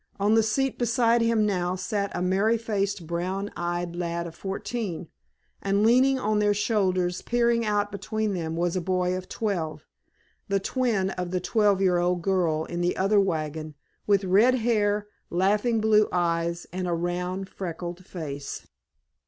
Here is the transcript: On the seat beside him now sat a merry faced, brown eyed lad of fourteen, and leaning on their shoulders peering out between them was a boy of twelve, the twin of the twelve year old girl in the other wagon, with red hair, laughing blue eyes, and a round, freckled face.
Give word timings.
On 0.19 0.33
the 0.33 0.41
seat 0.41 0.79
beside 0.79 1.21
him 1.21 1.45
now 1.45 1.75
sat 1.75 2.09
a 2.15 2.23
merry 2.23 2.57
faced, 2.57 3.05
brown 3.05 3.51
eyed 3.55 3.95
lad 3.95 4.25
of 4.25 4.33
fourteen, 4.33 5.09
and 5.61 5.83
leaning 5.85 6.17
on 6.17 6.39
their 6.39 6.55
shoulders 6.55 7.21
peering 7.21 7.63
out 7.63 7.91
between 7.91 8.33
them 8.33 8.55
was 8.55 8.75
a 8.75 8.81
boy 8.81 9.15
of 9.15 9.29
twelve, 9.29 9.85
the 10.47 10.59
twin 10.59 11.11
of 11.11 11.29
the 11.29 11.39
twelve 11.39 11.81
year 11.81 11.99
old 11.99 12.23
girl 12.23 12.65
in 12.65 12.81
the 12.81 12.97
other 12.97 13.19
wagon, 13.19 13.75
with 14.07 14.23
red 14.23 14.55
hair, 14.55 15.05
laughing 15.29 15.79
blue 15.79 16.07
eyes, 16.11 16.65
and 16.73 16.87
a 16.87 16.93
round, 16.93 17.47
freckled 17.47 18.03
face. 18.03 18.65